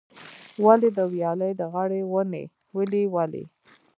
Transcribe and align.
ولي، 0.65 0.89
د 0.97 0.99
ویالې 1.11 1.51
د 1.59 1.61
غاړې 1.73 2.01
ونې 2.11 2.43
ولې 2.75 3.03
ولي؟ 3.13 3.43